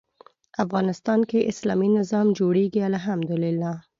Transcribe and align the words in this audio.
افغانستان 0.63 1.19
کې 1.29 1.47
اسلامي 1.51 1.89
نظام 1.97 2.27
جوړېږي 2.39 2.81
الحمد 2.89 3.31
لله. 3.43 3.73